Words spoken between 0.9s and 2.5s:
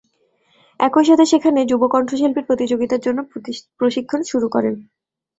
সাথে সেখানে যুব কণ্ঠশিল্পী